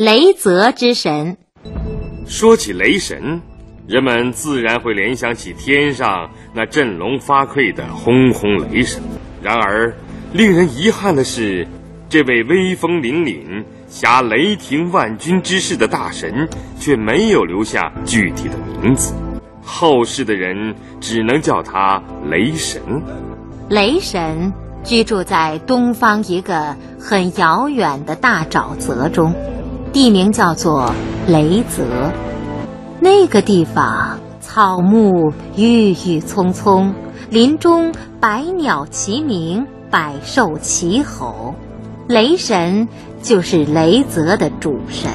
[0.00, 1.36] 雷泽之神。
[2.26, 3.42] 说起雷神，
[3.86, 9.02] 人们自然会联想起天上那振聋发聩的轰轰雷声。
[9.42, 9.94] 然而，
[10.32, 11.68] 令人遗憾的是，
[12.08, 16.48] 这位威风凛凛、挟雷霆万钧之势的大神，
[16.78, 19.12] 却没有留下具体的名字。
[19.62, 22.80] 后世的人只能叫他雷神。
[23.68, 24.50] 雷神
[24.82, 29.34] 居住在东方一个很遥远的大沼泽中，
[29.92, 30.94] 地名叫做
[31.26, 31.84] 雷泽。
[33.00, 36.94] 那个地方草木郁郁葱葱，
[37.30, 41.54] 林中百鸟齐鸣，百兽齐吼。
[42.08, 42.88] 雷神
[43.22, 45.10] 就是雷泽的主神。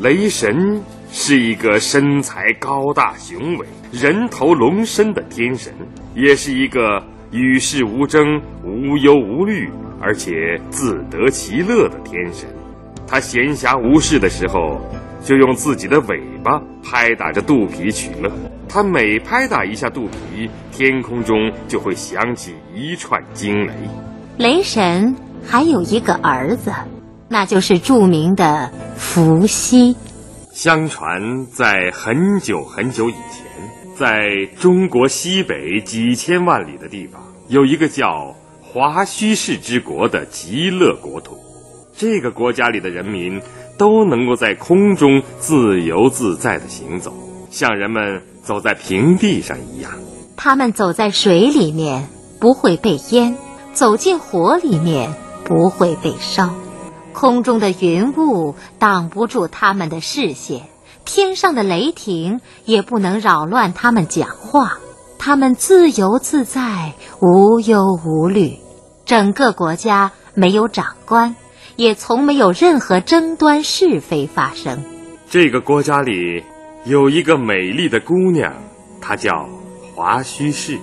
[0.00, 5.72] 雷神是一个身材高大雄伟、人头龙身的天神，
[6.14, 7.02] 也是一个。
[7.32, 9.68] 与世无争、无忧无虑，
[10.00, 10.32] 而且
[10.70, 12.48] 自得其乐的天神，
[13.06, 14.80] 他闲暇无事的时候，
[15.22, 18.30] 就用自己的尾巴拍打着肚皮取乐。
[18.68, 23.72] 他每拍打一下肚皮，天空中就会响起一串惊雷。
[24.38, 25.14] 雷神
[25.46, 26.72] 还有一个儿子，
[27.28, 29.96] 那就是著名的伏羲。
[30.52, 33.46] 相传，在很久很久以前。
[33.94, 34.26] 在
[34.58, 41.34] 中国西北几千万里的地方，有一个叫华胥氏之国的极乐国土。
[41.96, 43.40] 这个国家里的人民
[43.78, 47.12] 都能够在空中自由自在的行走，
[47.50, 49.90] 像人们走在平地上一样。
[50.36, 52.06] 他们走在水里面
[52.38, 53.36] 不会被淹，
[53.72, 56.50] 走进火里面不会被烧，
[57.14, 60.62] 空中的云雾挡不住他们的视线。
[61.06, 64.78] 天上的雷霆也不能扰乱他们讲话，
[65.18, 68.58] 他们自由自在，无忧无虑。
[69.06, 71.36] 整个国家没有长官，
[71.76, 74.82] 也从没有任何争端是非发生。
[75.30, 76.42] 这个国家里
[76.84, 78.52] 有一个美丽的姑娘，
[79.00, 79.48] 她叫
[79.94, 80.78] 华胥氏。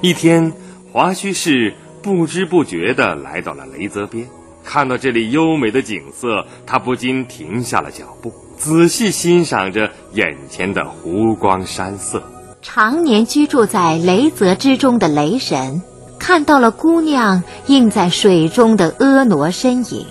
[0.00, 0.52] 一天，
[0.92, 4.26] 华胥氏不知不觉地来到了雷泽边，
[4.64, 8.32] 看到这里优美的景色，她不禁停下了脚步。
[8.56, 12.22] 仔细欣赏着眼前的湖光山色，
[12.62, 15.82] 常年居住在雷泽之中的雷神
[16.18, 20.06] 看到了姑娘映在水中的婀娜身影，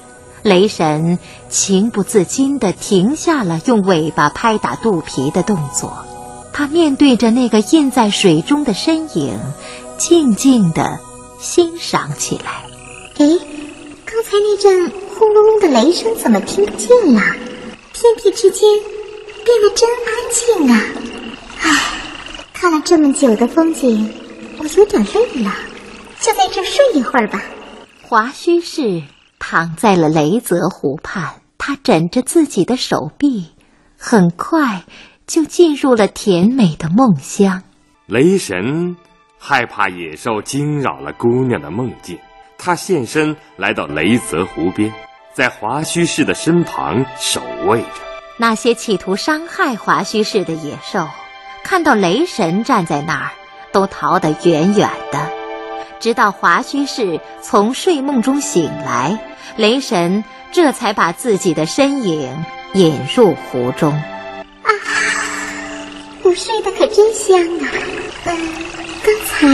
[0.45, 1.17] 雷神
[1.49, 6.05] 情不自禁地停下了用尾巴拍打肚皮的动作，
[6.53, 9.39] 他面对着那个印在水中的身影，
[9.97, 10.99] 静静地
[11.39, 12.63] 欣赏起来。
[13.17, 13.39] 哎，
[14.05, 17.21] 刚才那阵轰隆隆的雷声怎么听不见了？
[17.91, 18.69] 天地之间
[19.43, 20.83] 变得真安静啊！
[21.59, 21.81] 唉，
[22.53, 24.13] 看了这么久的风景，
[24.59, 25.51] 我有点累了，
[26.21, 27.41] 就在这睡一会儿吧。
[28.03, 29.01] 华胥氏
[29.39, 33.51] 躺在了雷泽湖畔，他枕着自己的手臂，
[33.97, 34.83] 很快
[35.27, 37.63] 就进入了甜美的梦乡。
[38.07, 38.95] 雷神
[39.39, 42.17] 害怕野兽惊扰了姑娘的梦境，
[42.57, 44.93] 他现身来到雷泽湖边。
[45.33, 47.87] 在华胥氏的身旁守卫着。
[48.37, 51.09] 那些企图伤害华胥氏的野兽，
[51.61, 53.31] 看到雷神站在那儿，
[53.73, 55.44] 都逃得远远的。
[55.99, 59.19] 直到华胥氏从睡梦中醒来，
[59.57, 63.91] 雷神这才把自己的身影引入湖中。
[63.91, 64.69] 啊，
[66.23, 67.71] 我睡得可真香啊！
[68.25, 68.37] 嗯，
[69.03, 69.47] 刚才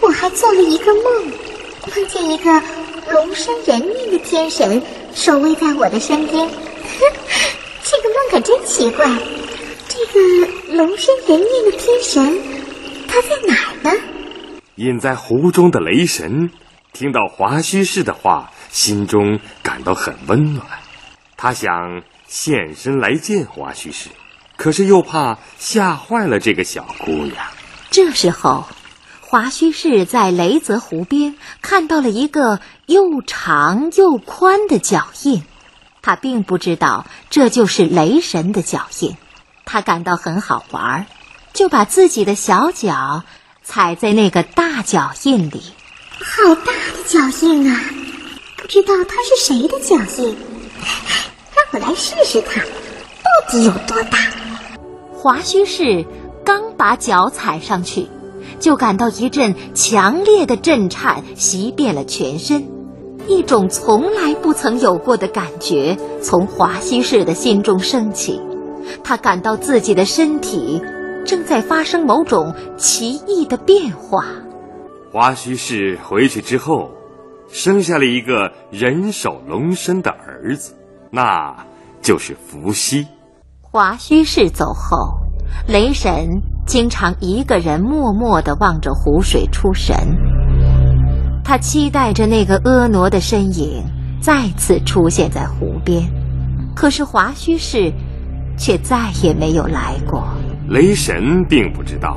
[0.00, 1.04] 我还做了一个梦，
[1.94, 2.62] 梦见一个。
[3.10, 4.82] 龙身人面的天神
[5.14, 6.48] 守卫在我的身边，
[7.84, 9.06] 这个梦可真奇怪。
[9.86, 12.40] 这个龙身人面的天神，
[13.06, 13.90] 他在哪儿呢？
[14.76, 16.50] 隐在湖中的雷神
[16.92, 20.66] 听到华胥氏的话，心中感到很温暖。
[21.36, 24.10] 他想现身来见华胥氏，
[24.56, 27.36] 可是又怕吓坏了这个小姑娘。
[27.90, 28.64] 这时候。
[29.26, 35.42] 华胥氏在雷泽湖边看到了一个又长又宽的脚印，
[36.02, 39.16] 他并不知道这就是雷神的脚印，
[39.64, 41.06] 他感到很好玩，
[41.52, 43.24] 就把自己的小脚
[43.64, 45.62] 踩在那个大脚印里。
[46.20, 47.80] 好大的脚印啊！
[48.56, 50.36] 不知道它是谁的脚印，
[51.54, 54.18] 让我来试试它，到底有多大？
[55.12, 56.04] 华胥氏
[56.44, 58.06] 刚把脚踩上去。
[58.60, 62.66] 就感到一阵强烈的震颤袭遍了全身，
[63.26, 68.40] 一种从来不曾有过的感觉从华胥氏的心中升起，
[69.02, 70.80] 他感到自己的身体
[71.24, 74.24] 正在发生某种奇异的变化。
[75.12, 76.90] 华胥氏回去之后，
[77.48, 80.74] 生下了一个人首龙身的儿子，
[81.10, 81.54] 那
[82.02, 83.06] 就是伏羲。
[83.60, 84.96] 华胥氏走后，
[85.68, 86.28] 雷神
[86.66, 89.96] 经常一个人默默地望着湖水出神。
[91.44, 93.84] 他期待着那个婀娜的身影
[94.20, 96.02] 再次出现在湖边，
[96.74, 97.92] 可是华胥氏
[98.56, 100.26] 却再也没有来过。
[100.68, 102.16] 雷神并不知道，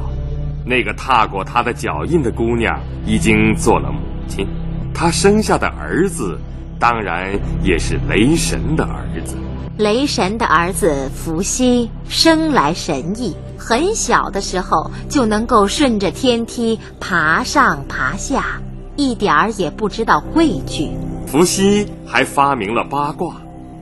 [0.65, 4.47] 那个踏过他的脚印的姑娘已经做了母亲，
[4.93, 6.39] 他生下的儿子
[6.79, 9.35] 当然也是雷神的儿子。
[9.77, 18.61] 雷神的儿子伏羲生来神异，很小的时候就能够顺着天梯爬上爬下。
[18.95, 20.89] 一点儿也不知道畏惧。
[21.27, 23.35] 伏羲还发明了八卦，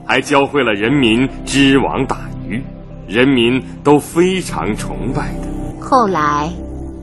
[0.04, 2.62] 还教会了人民织网打鱼，
[3.08, 5.48] 人民都非常崇拜的。
[5.80, 6.50] 后来，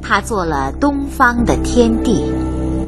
[0.02, 2.26] 他做了东方的天帝，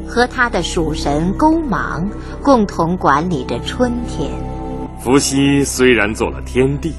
[0.06, 2.10] 和他的属神勾芒
[2.42, 4.30] 共同管理着春天。
[5.00, 6.92] 伏羲虽然做了天帝，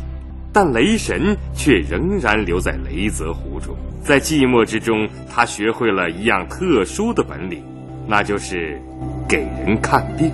[0.52, 3.76] 但雷神却仍然留在雷泽湖中。
[4.02, 7.64] 在寂寞之中，他学会了一样特殊的本领。
[8.10, 8.82] 那就是
[9.28, 10.32] 给人看病。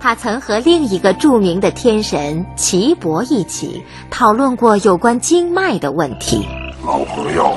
[0.00, 6.48] 他曾和另一个著名的天神岐伯一起讨论过有关经脉的问题。
[6.82, 7.54] 老朋友，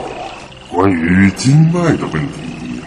[0.69, 2.81] 关于经脉的问题，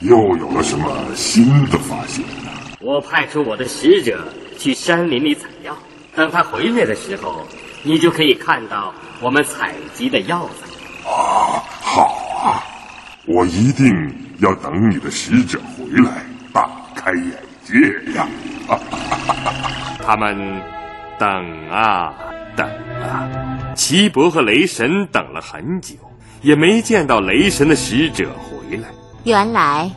[0.00, 2.50] 又有了什么新的发现呢？
[2.80, 4.18] 我派出我的使者
[4.58, 5.76] 去山林里采药，
[6.16, 7.42] 等他回来的时候，
[7.82, 11.10] 你就可以看到我们采集的药材。
[11.10, 12.02] 啊，好
[12.42, 12.64] 啊，
[13.26, 13.92] 我一定。
[14.38, 17.32] 要等你的使者回来，大开眼
[17.64, 17.74] 界
[18.14, 18.28] 呀！
[20.04, 20.60] 他们
[21.18, 22.12] 等啊
[22.56, 22.68] 等
[23.02, 23.28] 啊，
[23.74, 25.94] 齐伯和雷神等了很久，
[26.40, 28.88] 也没见到雷神的使者回来。
[29.24, 29.90] 原来，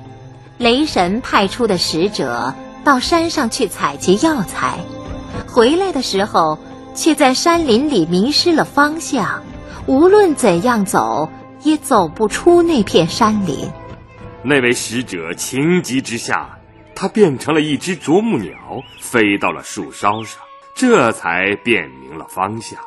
[0.57, 2.53] 雷神派出的使者
[2.83, 4.77] 到山上去采集药材，
[5.47, 6.59] 回来的时候
[6.93, 9.41] 却在山林里迷失了方向，
[9.87, 11.29] 无论怎样走，
[11.63, 13.69] 也走不出那片山林。
[14.43, 16.54] 那位使者情急之下，
[16.95, 18.53] 他变成了一只啄木鸟，
[18.99, 20.41] 飞到了树梢上，
[20.75, 22.79] 这才辨明了方向。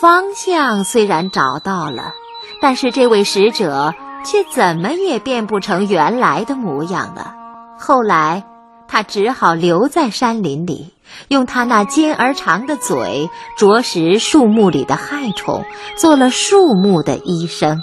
[0.00, 2.12] 方向虽然找到了，
[2.60, 7.34] 但是这位使者却怎么也变不成原来的模样了。
[7.78, 8.44] 后来，
[8.88, 10.92] 他只好留在山林里，
[11.28, 15.64] 用他那尖而长的嘴啄食树木里的害虫，
[15.96, 17.80] 做了树木的医生。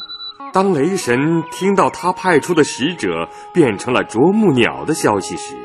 [0.53, 5.55] 当雷神听到他派出的使者变成了啄木鸟的消息时，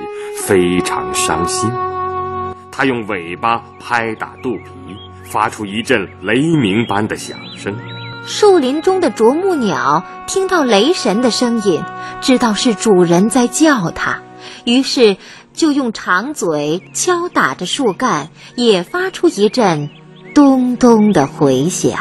[0.45, 1.69] 非常伤心。
[2.71, 7.75] 他用尾巴拍打肚皮，发出一阵雷鸣般的响声。
[8.25, 11.83] 树林中的啄木鸟听到雷神的声音，
[12.21, 14.21] 知道是主人在叫它，
[14.65, 15.17] 于是
[15.53, 19.91] 就用长嘴敲打着树干，也发出一阵
[20.33, 21.99] 咚咚的回响。